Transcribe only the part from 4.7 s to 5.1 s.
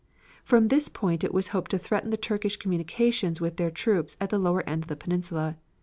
of the